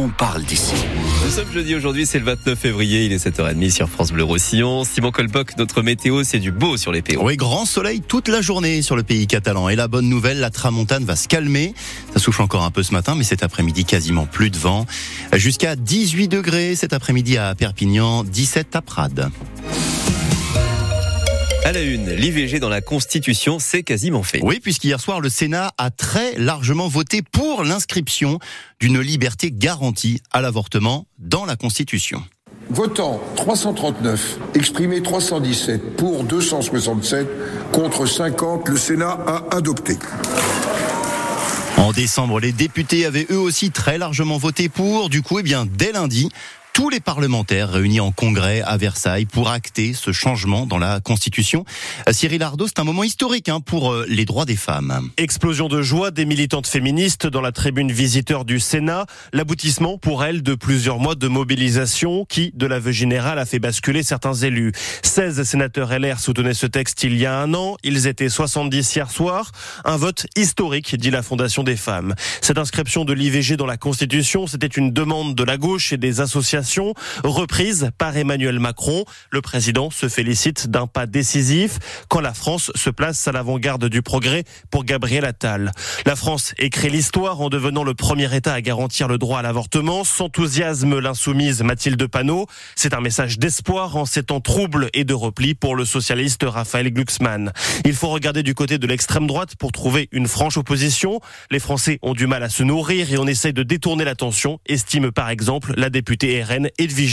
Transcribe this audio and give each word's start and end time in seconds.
on 0.00 0.08
parle 0.08 0.42
d'ici. 0.44 0.72
Nous 1.24 1.30
sommes 1.30 1.52
jeudi 1.52 1.74
aujourd'hui, 1.74 2.06
c'est 2.06 2.18
le 2.18 2.24
29 2.24 2.58
février, 2.58 3.04
il 3.04 3.12
est 3.12 3.26
7h30 3.26 3.70
sur 3.70 3.88
France 3.88 4.12
Bleu 4.12 4.24
Roussillon. 4.24 4.84
Simon 4.84 5.10
Colboc, 5.10 5.58
notre 5.58 5.82
météo, 5.82 6.24
c'est 6.24 6.38
du 6.38 6.52
beau 6.52 6.78
sur 6.78 6.90
les 6.90 7.02
PO. 7.02 7.22
Oui, 7.22 7.36
grand 7.36 7.66
soleil 7.66 8.00
toute 8.00 8.28
la 8.28 8.40
journée 8.40 8.80
sur 8.80 8.96
le 8.96 9.02
pays 9.02 9.26
catalan. 9.26 9.68
Et 9.68 9.76
la 9.76 9.88
bonne 9.88 10.08
nouvelle, 10.08 10.40
la 10.40 10.48
tramontane 10.48 11.04
va 11.04 11.16
se 11.16 11.28
calmer. 11.28 11.74
Ça 12.14 12.18
souffle 12.18 12.40
encore 12.40 12.64
un 12.64 12.70
peu 12.70 12.82
ce 12.82 12.92
matin, 12.92 13.14
mais 13.14 13.24
cet 13.24 13.42
après-midi, 13.42 13.84
quasiment 13.84 14.24
plus 14.24 14.50
de 14.50 14.56
vent. 14.56 14.86
Jusqu'à 15.34 15.76
18 15.76 16.28
degrés 16.28 16.74
cet 16.76 16.94
après-midi 16.94 17.36
à 17.36 17.54
Perpignan, 17.54 18.24
17 18.24 18.76
à 18.76 18.82
Prades. 18.82 19.30
À 21.62 21.72
la 21.72 21.82
une, 21.82 22.10
l'IVG 22.10 22.58
dans 22.58 22.70
la 22.70 22.80
Constitution, 22.80 23.58
c'est 23.58 23.82
quasiment 23.82 24.22
fait. 24.22 24.40
Oui, 24.42 24.60
puisqu'hier 24.60 24.98
soir, 24.98 25.20
le 25.20 25.28
Sénat 25.28 25.72
a 25.76 25.90
très 25.90 26.34
largement 26.36 26.88
voté 26.88 27.20
pour 27.20 27.64
l'inscription 27.64 28.38
d'une 28.80 28.98
liberté 28.98 29.50
garantie 29.52 30.22
à 30.32 30.40
l'avortement 30.40 31.06
dans 31.18 31.44
la 31.44 31.56
Constitution. 31.56 32.22
Votant 32.70 33.20
339, 33.36 34.38
exprimé 34.54 35.02
317, 35.02 35.96
pour 35.96 36.24
267, 36.24 37.28
contre 37.72 38.06
50, 38.06 38.68
le 38.68 38.76
Sénat 38.78 39.18
a 39.26 39.54
adopté. 39.54 39.98
En 41.76 41.92
décembre, 41.92 42.40
les 42.40 42.52
députés 42.52 43.04
avaient 43.04 43.26
eux 43.30 43.38
aussi 43.38 43.70
très 43.70 43.98
largement 43.98 44.38
voté 44.38 44.68
pour. 44.68 45.08
Du 45.08 45.22
coup, 45.22 45.38
eh 45.38 45.42
bien, 45.42 45.66
dès 45.66 45.92
lundi, 45.92 46.30
tous 46.72 46.88
les 46.90 47.00
parlementaires 47.00 47.70
réunis 47.70 48.00
en 48.00 48.12
congrès 48.12 48.62
à 48.62 48.76
Versailles 48.76 49.24
pour 49.24 49.48
acter 49.50 49.94
ce 49.94 50.12
changement 50.12 50.66
dans 50.66 50.78
la 50.78 51.00
Constitution. 51.00 51.64
Euh, 52.08 52.12
Cyril 52.12 52.42
Ardo, 52.42 52.66
c'est 52.66 52.78
un 52.78 52.84
moment 52.84 53.02
historique 53.02 53.48
hein, 53.48 53.60
pour 53.60 53.92
euh, 53.92 54.06
les 54.08 54.24
droits 54.24 54.44
des 54.44 54.56
femmes. 54.56 55.10
Explosion 55.16 55.68
de 55.68 55.82
joie 55.82 56.10
des 56.10 56.24
militantes 56.24 56.66
féministes 56.66 57.26
dans 57.26 57.40
la 57.40 57.52
tribune 57.52 57.90
visiteur 57.90 58.44
du 58.44 58.60
Sénat. 58.60 59.06
L'aboutissement 59.32 59.98
pour 59.98 60.24
elles 60.24 60.42
de 60.42 60.54
plusieurs 60.54 60.98
mois 60.98 61.14
de 61.14 61.28
mobilisation 61.28 62.24
qui, 62.24 62.52
de 62.54 62.66
l'aveu 62.66 62.92
général, 62.92 63.38
a 63.38 63.46
fait 63.46 63.58
basculer 63.58 64.02
certains 64.02 64.34
élus. 64.34 64.72
16 65.02 65.42
sénateurs 65.42 65.98
LR 65.98 66.20
soutenaient 66.20 66.54
ce 66.54 66.66
texte 66.66 67.02
il 67.02 67.16
y 67.16 67.26
a 67.26 67.38
un 67.38 67.54
an. 67.54 67.76
Ils 67.82 68.06
étaient 68.06 68.28
70 68.28 68.94
hier 68.94 69.10
soir. 69.10 69.50
Un 69.84 69.96
vote 69.96 70.26
historique, 70.36 70.94
dit 70.96 71.10
la 71.10 71.22
Fondation 71.22 71.62
des 71.62 71.76
femmes. 71.76 72.14
Cette 72.40 72.58
inscription 72.58 73.04
de 73.04 73.12
l'IVG 73.12 73.56
dans 73.56 73.66
la 73.66 73.76
Constitution, 73.76 74.46
c'était 74.46 74.66
une 74.66 74.92
demande 74.92 75.34
de 75.34 75.44
la 75.44 75.56
gauche 75.56 75.92
et 75.92 75.96
des 75.96 76.20
associations 76.20 76.59
reprise 77.24 77.90
par 77.98 78.16
Emmanuel 78.16 78.58
Macron. 78.58 79.04
Le 79.30 79.40
président 79.40 79.90
se 79.90 80.08
félicite 80.08 80.68
d'un 80.68 80.86
pas 80.86 81.06
décisif 81.06 81.78
quand 82.08 82.20
la 82.20 82.34
France 82.34 82.70
se 82.74 82.90
place 82.90 83.26
à 83.28 83.32
l'avant-garde 83.32 83.86
du 83.86 84.02
progrès 84.02 84.44
pour 84.70 84.84
Gabriel 84.84 85.24
Attal. 85.24 85.72
La 86.06 86.16
France 86.16 86.54
écrit 86.58 86.90
l'histoire 86.90 87.40
en 87.40 87.48
devenant 87.48 87.84
le 87.84 87.94
premier 87.94 88.34
État 88.34 88.52
à 88.52 88.60
garantir 88.60 89.08
le 89.08 89.18
droit 89.18 89.38
à 89.38 89.42
l'avortement. 89.42 90.04
S'enthousiasme 90.04 90.98
l'insoumise 90.98 91.62
Mathilde 91.62 92.06
Panot. 92.06 92.46
C'est 92.76 92.94
un 92.94 93.00
message 93.00 93.38
d'espoir 93.38 93.96
en 93.96 94.04
ces 94.04 94.22
temps 94.22 94.40
troubles 94.40 94.90
et 94.94 95.04
de 95.04 95.14
repli 95.14 95.54
pour 95.54 95.76
le 95.76 95.84
socialiste 95.84 96.44
Raphaël 96.44 96.92
Glucksmann. 96.92 97.52
Il 97.84 97.94
faut 97.94 98.08
regarder 98.08 98.42
du 98.42 98.54
côté 98.54 98.78
de 98.78 98.86
l'extrême 98.86 99.26
droite 99.26 99.56
pour 99.56 99.72
trouver 99.72 100.08
une 100.12 100.28
franche 100.28 100.56
opposition. 100.56 101.20
Les 101.50 101.58
Français 101.58 101.98
ont 102.02 102.14
du 102.14 102.26
mal 102.26 102.42
à 102.42 102.48
se 102.48 102.62
nourrir 102.62 103.12
et 103.12 103.18
on 103.18 103.26
essaye 103.26 103.52
de 103.52 103.62
détourner 103.62 104.04
l'attention, 104.04 104.58
estime 104.66 105.12
par 105.12 105.30
exemple 105.30 105.72
la 105.76 105.90
députée 105.90 106.42
RN 106.42 106.49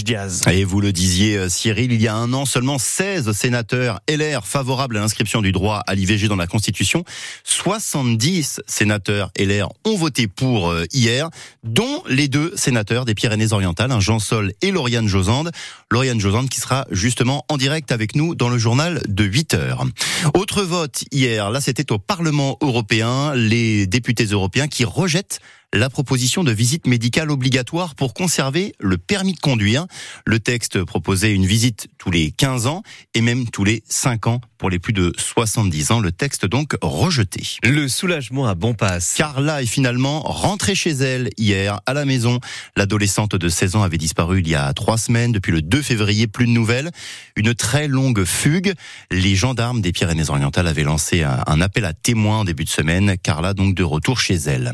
Diaz. 0.03 0.41
Et 0.51 0.63
vous 0.63 0.81
le 0.81 0.91
disiez, 0.91 1.37
euh, 1.37 1.49
Cyril, 1.49 1.91
il 1.91 2.01
y 2.01 2.07
a 2.07 2.15
un 2.15 2.33
an, 2.33 2.45
seulement 2.45 2.79
16 2.79 3.31
sénateurs 3.33 3.99
LR 4.09 4.47
favorables 4.47 4.97
à 4.97 5.01
l'inscription 5.01 5.41
du 5.41 5.51
droit 5.51 5.83
à 5.85 5.93
l'IVG 5.93 6.27
dans 6.27 6.35
la 6.35 6.47
Constitution. 6.47 7.03
70 7.43 8.61
sénateurs 8.65 9.31
LR 9.37 9.69
ont 9.85 9.95
voté 9.95 10.27
pour 10.27 10.71
euh, 10.71 10.85
hier, 10.91 11.29
dont 11.63 12.03
les 12.09 12.27
deux 12.27 12.51
sénateurs 12.55 13.05
des 13.05 13.13
Pyrénées-Orientales, 13.13 13.91
Jean 13.99 14.17
Sol 14.19 14.53
et 14.61 14.71
Lauriane 14.71 15.07
Josande. 15.07 15.51
Lauriane 15.91 16.19
Josande 16.19 16.49
qui 16.49 16.59
sera 16.59 16.87
justement 16.89 17.45
en 17.49 17.57
direct 17.57 17.91
avec 17.91 18.15
nous 18.15 18.33
dans 18.33 18.49
le 18.49 18.57
journal 18.57 19.03
de 19.07 19.23
8 19.23 19.53
heures. 19.53 19.85
Autre 20.33 20.63
vote 20.63 21.03
hier, 21.11 21.51
là 21.51 21.61
c'était 21.61 21.91
au 21.91 21.99
Parlement 21.99 22.57
européen, 22.61 23.35
les 23.35 23.85
députés 23.85 24.25
européens 24.25 24.67
qui 24.67 24.83
rejettent 24.83 25.39
la 25.73 25.89
proposition 25.89 26.43
de 26.43 26.51
visite 26.51 26.87
médicale 26.87 27.29
obligatoire 27.29 27.93
pour 27.95 28.13
conserver 28.13 28.73
le 28.79 28.97
permis 28.97 29.33
de 29.33 29.39
conduire. 29.39 29.85
Le 30.25 30.39
texte 30.39 30.83
proposait 30.83 31.33
une 31.33 31.45
visite 31.45 31.87
tous 31.97 32.09
les 32.09 32.31
15 32.31 32.67
ans 32.67 32.83
et 33.13 33.21
même 33.21 33.49
tous 33.49 33.65
les 33.65 33.83
5 33.89 34.27
ans 34.27 34.41
pour 34.57 34.69
les 34.69 34.79
plus 34.79 34.93
de 34.93 35.13
70 35.17 35.91
ans. 35.91 35.99
Le 35.99 36.11
texte 36.11 36.45
donc 36.45 36.75
rejeté. 36.81 37.57
Le 37.63 37.87
soulagement 37.89 38.47
à 38.47 38.55
bon 38.55 38.73
passe. 38.73 39.13
Carla 39.15 39.61
est 39.61 39.67
finalement 39.67 40.21
rentrée 40.21 40.73
chez 40.73 40.91
elle 40.91 41.29
hier 41.37 41.81
à 41.85 41.93
la 41.93 42.05
maison. 42.05 42.39
L'adolescente 42.75 43.35
de 43.35 43.49
16 43.49 43.75
ans 43.75 43.83
avait 43.83 43.97
disparu 43.97 44.39
il 44.39 44.47
y 44.47 44.55
a 44.55 44.71
trois 44.73 44.97
semaines. 44.97 45.33
Depuis 45.33 45.51
le 45.51 45.61
2 45.61 45.81
février, 45.81 46.27
plus 46.27 46.45
de 46.45 46.51
nouvelles. 46.51 46.91
Une 47.35 47.53
très 47.53 47.87
longue 47.87 48.23
fugue. 48.23 48.73
Les 49.11 49.35
gendarmes 49.35 49.81
des 49.81 49.91
Pyrénées-Orientales 49.91 50.67
avaient 50.67 50.83
lancé 50.83 51.23
un 51.23 51.61
appel 51.61 51.85
à 51.85 51.93
témoins 51.93 52.39
en 52.39 52.45
début 52.45 52.63
de 52.63 52.69
semaine. 52.69 53.17
Carla 53.21 53.53
donc 53.53 53.75
de 53.75 53.83
retour 53.83 54.19
chez 54.19 54.35
elle. 54.35 54.73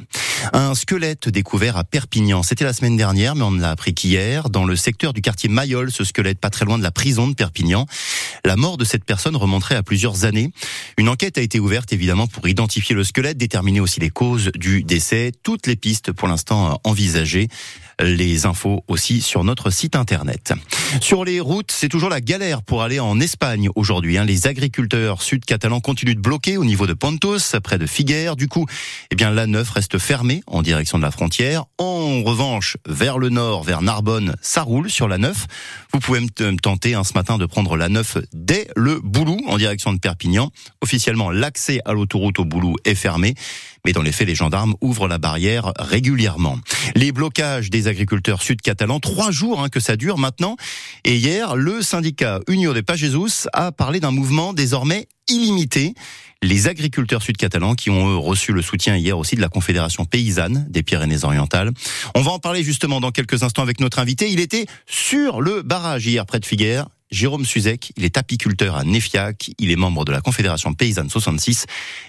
Un 0.51 0.75
squelette 0.75 1.29
découvert 1.29 1.77
à 1.77 1.83
Perpignan. 1.85 2.43
C'était 2.43 2.65
la 2.65 2.73
semaine 2.73 2.97
dernière, 2.97 3.35
mais 3.35 3.43
on 3.43 3.51
l'a 3.51 3.71
appris 3.71 3.93
qu'hier. 3.93 4.49
Dans 4.49 4.65
le 4.65 4.75
secteur 4.75 5.13
du 5.13 5.21
quartier 5.21 5.47
Mayol, 5.47 5.91
ce 5.91 6.03
squelette 6.03 6.39
pas 6.39 6.49
très 6.49 6.65
loin 6.65 6.77
de 6.77 6.83
la 6.83 6.91
prison 6.91 7.27
de 7.27 7.33
Perpignan. 7.33 7.85
La 8.43 8.57
mort 8.57 8.77
de 8.77 8.83
cette 8.83 9.05
personne 9.05 9.35
remonterait 9.37 9.75
à 9.75 9.83
plusieurs 9.83 10.25
années. 10.25 10.51
Une 10.97 11.09
enquête 11.09 11.37
a 11.37 11.41
été 11.41 11.59
ouverte 11.59 11.93
évidemment 11.93 12.27
pour 12.27 12.47
identifier 12.47 12.95
le 12.95 13.03
squelette, 13.03 13.37
déterminer 13.37 13.79
aussi 13.79 13.99
les 13.99 14.09
causes 14.09 14.51
du 14.55 14.83
décès. 14.83 15.31
Toutes 15.43 15.67
les 15.67 15.75
pistes 15.75 16.11
pour 16.11 16.27
l'instant 16.27 16.79
envisagées. 16.83 17.47
Les 17.99 18.45
infos 18.45 18.83
aussi 18.87 19.21
sur 19.21 19.43
notre 19.43 19.69
site 19.69 19.95
internet. 19.95 20.53
Sur 20.99 21.23
les 21.23 21.39
routes, 21.39 21.71
c'est 21.71 21.89
toujours 21.89 22.09
la 22.09 22.21
galère 22.21 22.63
pour 22.63 22.81
aller 22.81 22.99
en 22.99 23.19
Espagne 23.19 23.69
aujourd'hui. 23.75 24.17
Hein. 24.17 24.25
Les 24.25 24.47
agriculteurs 24.47 25.21
sud-catalans 25.21 25.79
continuent 25.79 26.15
de 26.15 26.19
bloquer 26.19 26.57
au 26.57 26.65
niveau 26.65 26.87
de 26.87 26.93
Pontos, 26.93 27.59
près 27.63 27.77
de 27.77 27.85
Figueres. 27.85 28.35
Du 28.35 28.47
coup, 28.47 28.65
eh 29.11 29.15
bien, 29.15 29.29
la 29.29 29.45
9 29.45 29.69
reste 29.69 29.99
fermée 29.99 30.41
en 30.47 30.63
direction 30.63 30.97
de 30.97 31.03
la 31.03 31.11
frontière. 31.11 31.65
En 31.77 32.23
revanche, 32.23 32.77
vers 32.87 33.19
le 33.19 33.29
nord, 33.29 33.63
vers 33.63 33.81
Narbonne, 33.81 34.35
ça 34.41 34.63
roule 34.63 34.89
sur 34.89 35.07
la 35.07 35.19
9. 35.19 35.45
Vous 35.93 35.99
pouvez 35.99 36.19
me 36.19 36.55
tenter 36.57 36.95
hein, 36.95 37.03
ce 37.03 37.13
matin 37.13 37.37
de 37.37 37.45
prendre 37.45 37.77
la 37.77 37.89
9 37.89 38.17
dès 38.33 38.67
le 38.75 38.99
Boulou 39.03 39.39
en 39.47 39.57
direction 39.57 39.93
de 39.93 39.99
Perpignan. 39.99 40.51
Officiellement, 40.83 41.31
l'accès 41.31 41.79
à 41.85 41.93
l'autoroute 41.93 42.39
au 42.39 42.45
Boulou 42.45 42.75
est 42.83 42.93
fermé. 42.93 43.35
Mais 43.85 43.93
dans 43.93 44.01
les 44.01 44.11
faits, 44.11 44.27
les 44.27 44.35
gendarmes 44.35 44.75
ouvrent 44.81 45.07
la 45.07 45.17
barrière 45.17 45.71
régulièrement. 45.79 46.59
Les 46.95 47.13
blocages 47.13 47.69
des 47.69 47.87
agriculteurs 47.87 48.41
sud-catalans, 48.41 48.99
trois 48.99 49.31
jours 49.31 49.63
hein, 49.63 49.69
que 49.69 49.79
ça 49.79 49.95
dure 49.95 50.17
maintenant. 50.17 50.57
Et 51.05 51.15
hier, 51.15 51.55
le 51.55 51.81
syndicat 51.81 52.41
Union 52.49 52.73
des 52.73 52.83
Pagesus 52.83 53.47
a 53.53 53.71
parlé 53.71 54.01
d'un 54.01 54.11
mouvement 54.11 54.51
désormais 54.51 55.07
illimité. 55.29 55.93
Les 56.41 56.67
agriculteurs 56.67 57.21
sud-catalans 57.21 57.75
qui 57.75 57.89
ont 57.89 58.21
reçu 58.21 58.51
le 58.51 58.61
soutien 58.61 58.97
hier 58.97 59.17
aussi 59.17 59.37
de 59.37 59.41
la 59.41 59.47
Confédération 59.47 60.03
paysanne 60.03 60.65
des 60.69 60.83
Pyrénées-Orientales. 60.83 61.71
On 62.13 62.21
va 62.21 62.31
en 62.31 62.39
parler 62.39 62.61
justement 62.61 62.99
dans 62.99 63.11
quelques 63.11 63.43
instants 63.43 63.61
avec 63.61 63.79
notre 63.79 63.99
invité. 63.99 64.29
Il 64.29 64.41
était 64.41 64.65
sur 64.85 65.39
le 65.39 65.61
barrage 65.61 66.05
hier 66.05 66.25
près 66.25 66.41
de 66.41 66.45
Figueres. 66.45 66.87
Jérôme 67.13 67.45
Suzek, 67.45 67.91
il 67.95 68.05
est 68.05 68.17
apiculteur 68.17 68.75
à 68.75 68.83
Nefiac, 68.83 69.51
il 69.59 69.69
est 69.69 69.75
membre 69.75 70.03
de 70.03 70.11
la 70.11 70.19
Confédération 70.19 70.73
Paysanne 70.73 71.11
66 71.11 71.67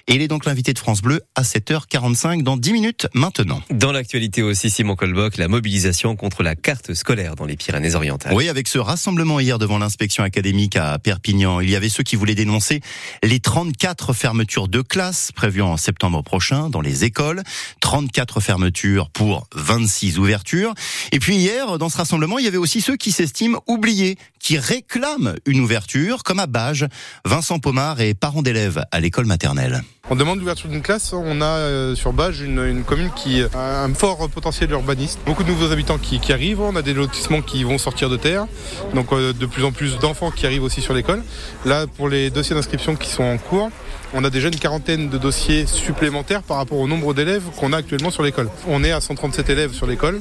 et 0.08 0.14
il 0.14 0.22
est 0.22 0.28
donc 0.28 0.46
l'invité 0.46 0.72
de 0.72 0.78
France 0.78 1.02
Bleu 1.02 1.20
à 1.34 1.42
7h45 1.42 2.42
dans 2.42 2.56
10 2.56 2.72
minutes 2.72 3.06
maintenant. 3.12 3.60
Dans 3.68 3.92
l'actualité 3.92 4.42
aussi, 4.42 4.70
Simon 4.70 4.96
Colboc, 4.96 5.36
la 5.36 5.46
mobilisation 5.46 6.16
contre 6.16 6.42
la 6.42 6.56
carte 6.56 6.94
scolaire 6.94 7.36
dans 7.36 7.44
les 7.44 7.54
Pyrénées-Orientales. 7.54 8.32
Oui, 8.32 8.48
avec 8.48 8.66
ce 8.66 8.78
rassemblement 8.78 9.40
hier 9.40 9.58
devant 9.58 9.76
l'inspection 9.76 10.24
académique 10.24 10.76
à 10.76 10.98
Perpignan, 10.98 11.60
il 11.60 11.68
y 11.68 11.76
avait 11.76 11.90
ceux 11.90 12.02
qui 12.02 12.16
voulaient 12.16 12.34
dénoncer 12.34 12.80
les 13.22 13.40
34 13.40 14.14
fermetures 14.14 14.68
de 14.68 14.80
classes 14.80 15.32
prévues 15.32 15.60
en 15.60 15.76
septembre 15.76 16.22
prochain 16.22 16.70
dans 16.70 16.80
les 16.80 17.04
écoles, 17.04 17.42
34 17.80 18.40
fermetures 18.40 19.10
pour 19.10 19.46
26 19.54 20.18
ouvertures. 20.18 20.72
Et 21.12 21.18
puis 21.18 21.36
hier, 21.36 21.76
dans 21.76 21.90
ce 21.90 21.98
rassemblement, 21.98 22.38
il 22.38 22.46
y 22.46 22.48
avait 22.48 22.56
aussi 22.56 22.80
ceux 22.80 22.96
qui 22.96 23.12
s'estiment 23.12 23.62
oubliés, 23.66 24.16
qui 24.38 24.56
réclament 24.56 24.93
une 25.46 25.60
ouverture, 25.60 26.22
comme 26.22 26.38
à 26.40 26.46
Bage. 26.46 26.86
Vincent 27.24 27.58
Pomard 27.58 28.00
est 28.00 28.14
parent 28.14 28.42
d'élèves 28.42 28.84
à 28.90 29.00
l'école 29.00 29.26
maternelle. 29.26 29.82
On 30.10 30.16
demande 30.16 30.38
l'ouverture 30.38 30.68
d'une 30.68 30.82
classe, 30.82 31.14
on 31.14 31.40
a 31.40 31.46
euh, 31.46 31.94
sur 31.94 32.12
Bage 32.12 32.42
une, 32.42 32.84
commune 32.84 33.10
qui 33.16 33.42
a 33.54 33.84
un 33.84 33.94
fort 33.94 34.28
potentiel 34.28 34.70
urbaniste. 34.70 35.18
Beaucoup 35.24 35.44
de 35.44 35.48
nouveaux 35.48 35.72
habitants 35.72 35.96
qui, 35.96 36.30
arrivent, 36.30 36.60
on 36.60 36.76
a 36.76 36.82
des 36.82 36.92
lotissements 36.92 37.40
qui 37.40 37.64
vont 37.64 37.78
sortir 37.78 38.10
de 38.10 38.18
terre, 38.18 38.46
donc 38.92 39.14
euh, 39.14 39.32
de 39.32 39.46
plus 39.46 39.64
en 39.64 39.72
plus 39.72 39.98
d'enfants 39.98 40.30
qui 40.30 40.44
arrivent 40.44 40.62
aussi 40.62 40.82
sur 40.82 40.92
l'école. 40.92 41.22
Là, 41.64 41.86
pour 41.86 42.10
les 42.10 42.28
dossiers 42.28 42.54
d'inscription 42.54 42.96
qui 42.96 43.08
sont 43.08 43.22
en 43.22 43.38
cours, 43.38 43.70
on 44.16 44.22
a 44.22 44.30
déjà 44.30 44.46
une 44.46 44.56
quarantaine 44.56 45.08
de 45.08 45.18
dossiers 45.18 45.66
supplémentaires 45.66 46.42
par 46.42 46.58
rapport 46.58 46.78
au 46.78 46.86
nombre 46.86 47.14
d'élèves 47.14 47.42
qu'on 47.58 47.72
a 47.72 47.78
actuellement 47.78 48.10
sur 48.10 48.22
l'école. 48.22 48.48
On 48.68 48.84
est 48.84 48.92
à 48.92 49.00
137 49.00 49.50
élèves 49.50 49.72
sur 49.72 49.86
l'école. 49.86 50.20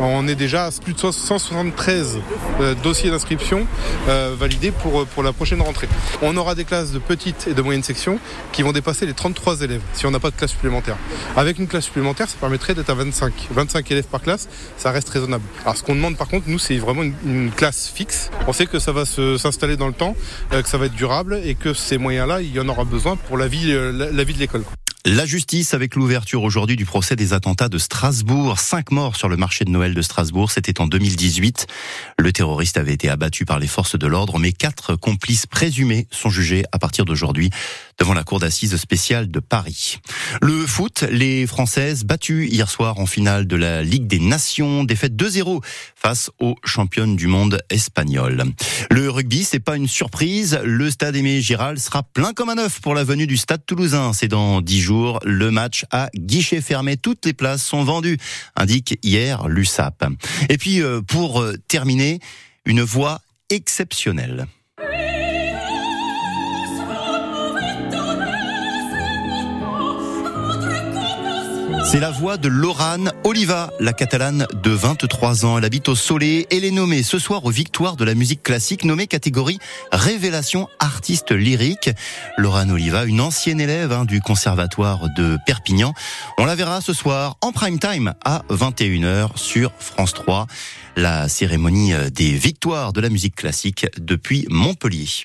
On 0.00 0.26
est 0.26 0.34
déjà 0.34 0.66
à 0.66 0.70
plus 0.72 0.94
de 0.94 0.98
173 0.98 2.18
euh, 2.60 2.74
dossiers 2.82 3.10
d'inscription 3.10 3.66
euh, 4.08 4.34
validés 4.36 4.72
pour, 4.72 5.06
pour 5.06 5.22
la 5.22 5.32
prochaine 5.32 5.60
rentrée. 5.62 5.88
On 6.20 6.36
aura 6.36 6.56
des 6.56 6.64
classes 6.64 6.90
de 6.90 6.98
petites 6.98 7.46
et 7.46 7.54
de 7.54 7.62
moyennes 7.62 7.84
sections 7.84 8.18
qui 8.52 8.62
vont 8.62 8.72
dépasser 8.72 9.06
les 9.06 9.14
33 9.18 9.62
élèves 9.62 9.82
si 9.94 10.06
on 10.06 10.12
n'a 10.12 10.20
pas 10.20 10.30
de 10.30 10.36
classe 10.36 10.52
supplémentaire. 10.52 10.96
Avec 11.36 11.58
une 11.58 11.66
classe 11.66 11.86
supplémentaire, 11.86 12.28
ça 12.28 12.36
permettrait 12.38 12.74
d'être 12.74 12.88
à 12.88 12.94
25. 12.94 13.32
25 13.50 13.90
élèves 13.90 14.06
par 14.06 14.22
classe, 14.22 14.48
ça 14.76 14.92
reste 14.92 15.08
raisonnable. 15.08 15.42
Alors 15.62 15.76
ce 15.76 15.82
qu'on 15.82 15.96
demande 15.96 16.16
par 16.16 16.28
contre, 16.28 16.48
nous, 16.48 16.60
c'est 16.60 16.78
vraiment 16.78 17.02
une, 17.02 17.50
classe 17.50 17.90
fixe. 17.92 18.30
On 18.46 18.52
sait 18.52 18.66
que 18.66 18.78
ça 18.78 18.92
va 18.92 19.04
s'installer 19.04 19.76
dans 19.76 19.88
le 19.88 19.92
temps, 19.92 20.14
euh, 20.52 20.62
que 20.62 20.68
ça 20.68 20.78
va 20.78 20.86
être 20.86 20.94
durable 20.94 21.40
et 21.44 21.56
que 21.56 21.74
ces 21.74 21.98
moyens-là, 21.98 22.40
il 22.42 22.52
y 22.52 22.60
en 22.60 22.68
aura 22.68 22.84
besoin 22.84 23.16
pour 23.16 23.36
la 23.36 23.48
vie, 23.48 23.72
euh, 23.72 23.90
la, 24.12 24.24
vie 24.24 24.34
de 24.34 24.38
l'école. 24.38 24.62
La 25.10 25.24
justice 25.24 25.72
avec 25.72 25.94
l'ouverture 25.94 26.42
aujourd'hui 26.42 26.76
du 26.76 26.84
procès 26.84 27.16
des 27.16 27.32
attentats 27.32 27.70
de 27.70 27.78
Strasbourg. 27.78 28.58
Cinq 28.58 28.90
morts 28.90 29.16
sur 29.16 29.30
le 29.30 29.38
marché 29.38 29.64
de 29.64 29.70
Noël 29.70 29.94
de 29.94 30.02
Strasbourg. 30.02 30.50
C'était 30.50 30.82
en 30.82 30.86
2018. 30.86 31.66
Le 32.18 32.30
terroriste 32.30 32.76
avait 32.76 32.92
été 32.92 33.08
abattu 33.08 33.46
par 33.46 33.58
les 33.58 33.68
forces 33.68 33.98
de 33.98 34.06
l'ordre, 34.06 34.38
mais 34.38 34.52
quatre 34.52 34.96
complices 34.96 35.46
présumés 35.46 36.06
sont 36.10 36.28
jugés 36.28 36.64
à 36.72 36.78
partir 36.78 37.06
d'aujourd'hui 37.06 37.48
devant 37.98 38.12
la 38.12 38.22
cour 38.22 38.38
d'assises 38.38 38.76
spéciale 38.76 39.30
de 39.30 39.40
Paris. 39.40 39.98
Le 40.42 40.66
foot, 40.66 41.04
les 41.10 41.46
Françaises 41.46 42.04
battues 42.04 42.46
hier 42.46 42.68
soir 42.68 42.98
en 42.98 43.06
finale 43.06 43.46
de 43.46 43.56
la 43.56 43.82
Ligue 43.82 44.06
des 44.06 44.20
Nations, 44.20 44.84
défaite 44.84 45.16
2-0 45.16 45.64
face 45.96 46.30
aux 46.38 46.56
championnes 46.64 47.16
du 47.16 47.28
monde 47.28 47.62
espagnoles. 47.70 48.44
Le 48.90 49.08
rugby, 49.08 49.42
c'est 49.42 49.58
pas 49.58 49.76
une 49.76 49.88
surprise. 49.88 50.60
Le 50.62 50.90
stade 50.90 51.16
Aimé 51.16 51.40
Giral 51.40 51.80
sera 51.80 52.02
plein 52.02 52.34
comme 52.34 52.50
un 52.50 52.58
œuf 52.58 52.80
pour 52.80 52.94
la 52.94 53.04
venue 53.04 53.26
du 53.26 53.38
stade 53.38 53.64
toulousain. 53.64 54.12
C'est 54.12 54.28
dans 54.28 54.60
dix 54.60 54.82
jours. 54.82 54.97
Le 55.24 55.50
match 55.50 55.84
à 55.90 56.08
guichet 56.14 56.60
fermé. 56.60 56.96
Toutes 56.96 57.24
les 57.26 57.32
places 57.32 57.64
sont 57.64 57.84
vendues, 57.84 58.18
indique 58.56 58.98
hier 59.02 59.48
l'USAP. 59.48 60.04
Et 60.48 60.58
puis, 60.58 60.82
euh, 60.82 61.00
pour 61.00 61.40
euh, 61.40 61.56
terminer, 61.68 62.20
une 62.64 62.82
voix 62.82 63.20
exceptionnelle. 63.50 64.46
C'est 71.90 72.00
la 72.00 72.10
voix 72.10 72.36
de 72.36 72.48
Lorane 72.48 73.12
Oliva, 73.24 73.72
la 73.80 73.94
catalane 73.94 74.46
de 74.62 74.70
23 74.70 75.46
ans. 75.46 75.56
Elle 75.56 75.64
habite 75.64 75.88
au 75.88 75.94
Soleil. 75.94 76.46
Elle 76.50 76.66
est 76.66 76.70
nommée 76.70 77.02
ce 77.02 77.18
soir 77.18 77.46
aux 77.46 77.50
victoires 77.50 77.96
de 77.96 78.04
la 78.04 78.14
musique 78.14 78.42
classique, 78.42 78.84
nommée 78.84 79.06
catégorie 79.06 79.58
Révélation 79.90 80.68
artiste 80.80 81.32
lyrique. 81.32 81.88
Lorane 82.36 82.72
Oliva, 82.72 83.06
une 83.06 83.22
ancienne 83.22 83.58
élève 83.58 83.90
hein, 83.92 84.04
du 84.04 84.20
conservatoire 84.20 85.08
de 85.16 85.38
Perpignan. 85.46 85.94
On 86.36 86.44
la 86.44 86.56
verra 86.56 86.82
ce 86.82 86.92
soir 86.92 87.38
en 87.40 87.52
prime 87.52 87.78
time 87.78 88.12
à 88.22 88.42
21h 88.50 89.38
sur 89.38 89.72
France 89.78 90.12
3. 90.12 90.46
La 90.94 91.26
cérémonie 91.26 91.94
des 92.12 92.32
victoires 92.32 92.92
de 92.92 93.00
la 93.00 93.08
musique 93.08 93.36
classique 93.36 93.86
depuis 93.98 94.46
Montpellier. 94.50 95.08